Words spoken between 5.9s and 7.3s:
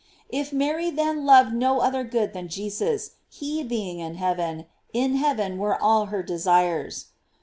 her desires.